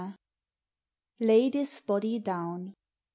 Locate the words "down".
2.17-2.73